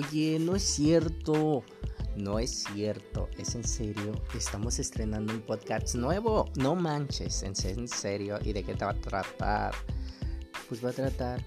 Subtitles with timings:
[0.00, 1.62] Oye, no es cierto.
[2.16, 4.12] No es cierto, es en serio.
[4.34, 6.46] Estamos estrenando un podcast nuevo.
[6.56, 7.54] No manches, en
[7.86, 8.38] serio.
[8.42, 9.74] ¿Y de qué te va a tratar?
[10.68, 11.44] Pues va a tratar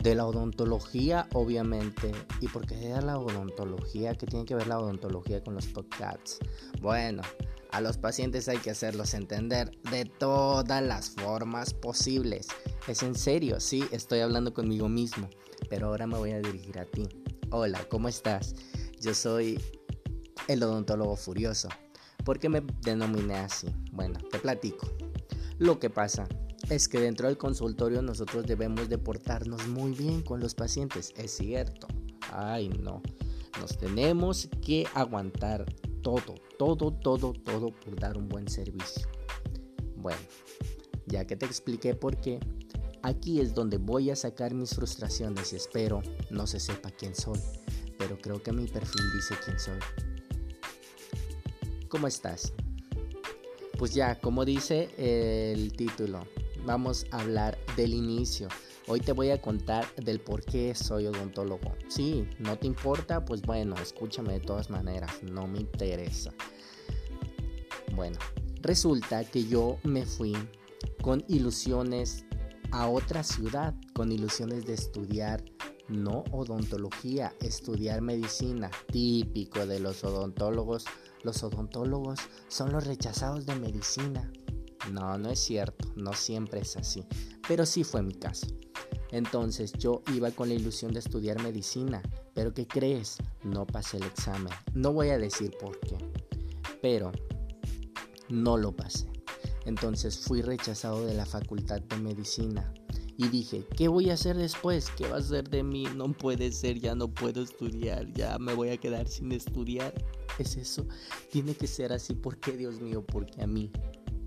[0.00, 2.12] de la odontología, obviamente.
[2.42, 4.14] ¿Y por qué de la odontología?
[4.14, 6.40] ¿Qué tiene que ver la odontología con los podcasts?
[6.82, 7.22] Bueno,
[7.70, 12.48] a los pacientes hay que hacerlos entender de todas las formas posibles.
[12.86, 15.30] Es en serio, sí, estoy hablando conmigo mismo,
[15.70, 17.08] pero ahora me voy a dirigir a ti.
[17.50, 18.54] Hola, ¿cómo estás?
[19.00, 19.58] Yo soy
[20.48, 21.70] el odontólogo furioso.
[22.22, 23.68] ¿Por qué me denominé así?
[23.90, 24.86] Bueno, te platico.
[25.56, 26.28] Lo que pasa
[26.68, 31.14] es que dentro del consultorio nosotros debemos de portarnos muy bien con los pacientes.
[31.16, 31.86] Es cierto.
[32.30, 33.00] Ay, no.
[33.58, 35.64] Nos tenemos que aguantar
[36.02, 39.08] todo, todo, todo, todo por dar un buen servicio.
[39.96, 40.20] Bueno,
[41.06, 42.40] ya que te expliqué por qué,
[43.02, 47.38] aquí es donde voy a sacar mis frustraciones y espero no se sepa quién soy,
[47.98, 49.78] pero creo que mi perfil dice quién soy.
[51.88, 52.52] ¿Cómo estás?
[53.78, 56.26] Pues ya, como dice el título,
[56.64, 58.48] vamos a hablar del inicio
[58.90, 61.74] Hoy te voy a contar del por qué soy odontólogo.
[61.88, 66.32] Si no te importa, pues bueno, escúchame de todas maneras, no me interesa.
[67.94, 68.18] Bueno,
[68.62, 70.34] resulta que yo me fui
[71.02, 72.24] con ilusiones
[72.70, 75.44] a otra ciudad, con ilusiones de estudiar
[75.88, 80.84] no odontología, estudiar medicina, típico de los odontólogos.
[81.22, 84.30] Los odontólogos son los rechazados de medicina.
[84.92, 87.04] No, no es cierto, no siempre es así,
[87.46, 88.46] pero sí fue mi caso.
[89.10, 92.02] Entonces yo iba con la ilusión de estudiar medicina,
[92.34, 93.16] pero ¿qué crees?
[93.42, 94.52] No pasé el examen.
[94.74, 95.96] No voy a decir por qué,
[96.82, 97.12] pero
[98.28, 99.10] no lo pasé.
[99.64, 102.72] Entonces fui rechazado de la facultad de medicina.
[103.16, 104.90] Y dije, ¿qué voy a hacer después?
[104.96, 105.86] ¿Qué va a hacer de mí?
[105.96, 109.92] No puede ser, ya no puedo estudiar, ya me voy a quedar sin estudiar.
[110.38, 110.86] ¿Es eso?
[111.32, 112.14] Tiene que ser así.
[112.14, 113.04] ¿Por qué, Dios mío?
[113.04, 113.72] Porque a mí.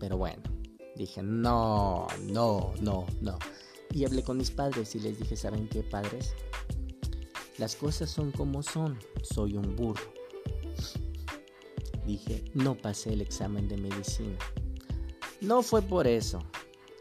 [0.00, 0.42] Pero bueno,
[0.96, 3.38] dije, no, no, no, no.
[3.92, 6.34] Y hablé con mis padres y les dije, ¿saben qué padres?
[7.58, 10.12] Las cosas son como son, soy un burro.
[12.06, 14.36] Dije, no pasé el examen de medicina.
[15.40, 16.40] No fue por eso.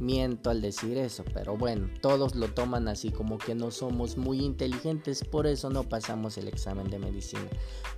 [0.00, 4.40] Miento al decir eso, pero bueno, todos lo toman así como que no somos muy
[4.40, 7.48] inteligentes, por eso no pasamos el examen de medicina.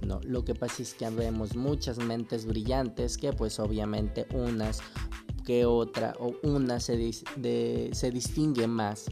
[0.04, 4.80] No, lo que pasa es que vemos muchas mentes brillantes que pues obviamente unas
[5.46, 9.06] que otra o una se, se distingue más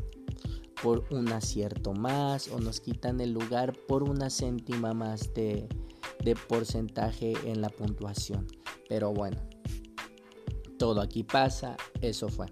[0.83, 5.69] por un acierto más o nos quitan el lugar por una céntima más de,
[6.25, 8.49] de porcentaje en la puntuación.
[8.89, 9.39] Pero bueno,
[10.83, 12.49] todo aquí pasa, eso fue.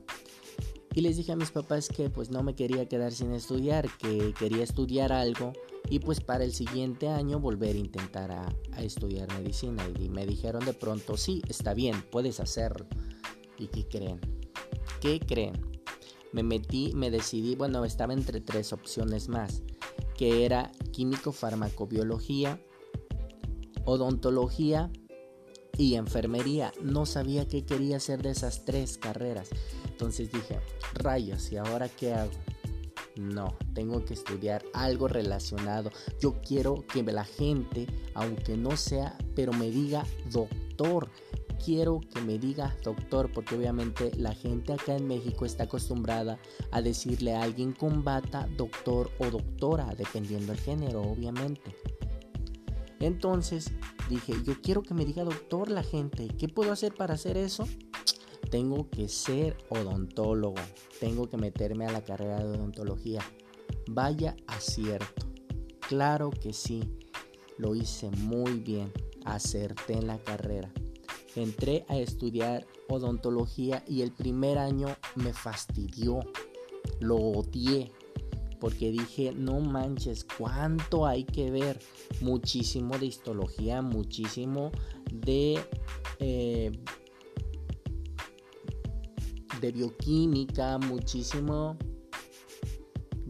[0.94, 4.32] Y les dije a mis papás que pues no me quería quedar sin estudiar, que
[4.38, 5.52] quería estudiar algo
[5.88, 9.84] y pues para el siguiente año volver a intentar a, estudiar medicina.
[9.98, 12.86] Y me dijeron de pronto, sí, está bien, puedes hacerlo.
[13.58, 14.20] ¿Y qué creen?
[15.00, 15.60] ¿Qué creen?
[16.32, 19.64] Me metí, me decidí, bueno, estaba entre tres opciones más,
[20.16, 22.62] que era químico farmacobiología,
[23.84, 24.88] odontología
[25.80, 26.72] y enfermería.
[26.82, 29.48] No sabía qué quería hacer de esas tres carreras.
[29.88, 30.60] Entonces dije,
[30.92, 32.32] rayos, ¿y ahora qué hago?
[33.16, 35.90] No, tengo que estudiar algo relacionado.
[36.20, 41.08] Yo quiero que la gente, aunque no sea, pero me diga doctor
[41.62, 46.38] quiero que me diga doctor, porque obviamente la gente acá en México está acostumbrada
[46.70, 51.76] a decirle a alguien con bata doctor o doctora, dependiendo del género, obviamente.
[52.98, 53.72] Entonces
[54.10, 57.64] dije, yo quiero que me diga doctor la gente, ¿qué puedo hacer para hacer eso?
[58.50, 60.60] Tengo que ser odontólogo,
[60.98, 63.22] tengo que meterme a la carrera de odontología.
[63.86, 65.26] Vaya acierto.
[65.88, 66.82] Claro que sí,
[67.58, 68.92] lo hice muy bien,
[69.24, 70.72] acerté en la carrera
[71.36, 76.20] entré a estudiar odontología y el primer año me fastidió,
[77.00, 77.92] lo odié,
[78.60, 81.80] porque dije, no manches, ¿cuánto hay que ver?
[82.20, 84.70] Muchísimo de histología, muchísimo
[85.12, 85.58] de...
[86.18, 86.70] Eh,
[89.60, 91.76] de bioquímica, muchísimo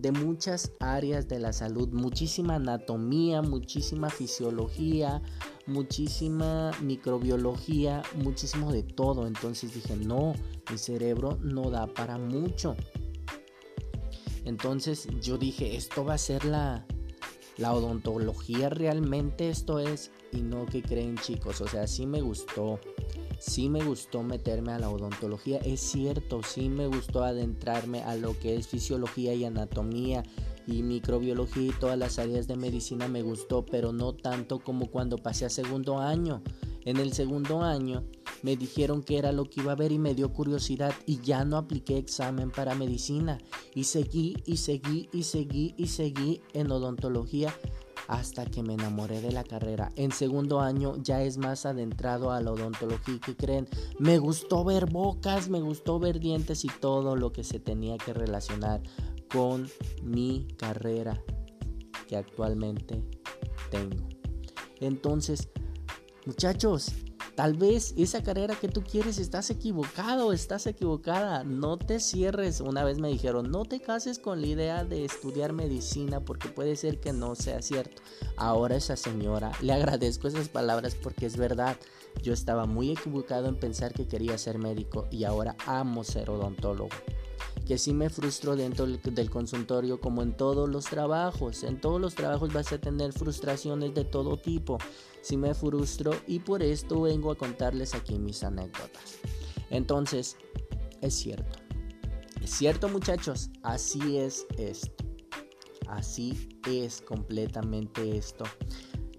[0.01, 5.21] de muchas áreas de la salud, muchísima anatomía, muchísima fisiología,
[5.67, 9.27] muchísima microbiología, muchísimo de todo.
[9.27, 10.33] Entonces dije, no,
[10.71, 12.77] mi cerebro no da para mucho.
[14.45, 16.87] Entonces yo dije, esto va a ser la,
[17.57, 22.81] la odontología realmente, esto es, y no que creen chicos, o sea, sí me gustó.
[23.39, 28.39] Sí me gustó meterme a la odontología, es cierto, sí me gustó adentrarme a lo
[28.39, 30.23] que es fisiología y anatomía
[30.67, 35.17] y microbiología y todas las áreas de medicina me gustó, pero no tanto como cuando
[35.17, 36.43] pasé a segundo año.
[36.85, 38.05] En el segundo año
[38.43, 41.45] me dijeron que era lo que iba a ver y me dio curiosidad y ya
[41.45, 43.39] no apliqué examen para medicina
[43.75, 47.55] y seguí y seguí y seguí y seguí en odontología
[48.09, 49.93] hasta que me enamoré de la carrera.
[49.95, 53.21] En segundo año ya es más adentrado a la odontología.
[53.25, 53.69] ¿Qué creen?
[53.99, 58.13] Me gustó ver bocas, me gustó ver dientes y todo lo que se tenía que
[58.13, 58.83] relacionar
[59.33, 59.69] con
[60.03, 61.23] mi carrera
[62.09, 63.01] que actualmente
[63.71, 64.09] tengo.
[64.81, 65.49] Entonces,
[66.27, 66.93] muchachos,
[67.41, 71.43] Tal vez esa carrera que tú quieres estás equivocado, estás equivocada.
[71.43, 72.61] No te cierres.
[72.61, 76.77] Una vez me dijeron, no te cases con la idea de estudiar medicina porque puede
[76.77, 78.03] ser que no sea cierto.
[78.37, 81.79] Ahora esa señora, le agradezco esas palabras porque es verdad.
[82.23, 86.91] Yo estaba muy equivocado en pensar que quería ser médico y ahora amo ser odontólogo
[87.71, 91.63] que sí me frustro dentro del consultorio como en todos los trabajos.
[91.63, 94.77] En todos los trabajos vas a tener frustraciones de todo tipo.
[95.23, 99.21] Sí me frustro y por esto vengo a contarles aquí mis anécdotas.
[99.71, 100.37] Entonces,
[101.01, 101.61] es cierto.
[102.43, 105.05] Es cierto muchachos, así es esto.
[105.87, 108.47] Así es completamente esto.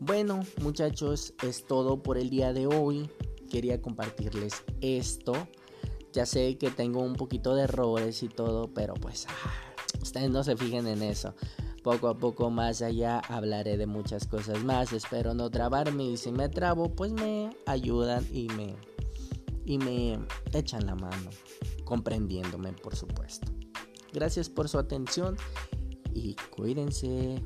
[0.01, 3.09] Bueno muchachos, es todo por el día de hoy.
[3.49, 5.47] Quería compartirles esto.
[6.13, 9.27] Ya sé que tengo un poquito de errores y todo, pero pues
[10.01, 11.33] ustedes no se fijen en eso.
[11.83, 14.93] Poco a poco más allá hablaré de muchas cosas más.
[14.93, 18.75] Espero no trabarme y si me trabo, pues me ayudan y me
[19.65, 20.19] y me
[20.53, 21.29] echan la mano,
[21.85, 23.51] comprendiéndome, por supuesto.
[24.11, 25.37] Gracias por su atención
[26.13, 27.41] y cuídense.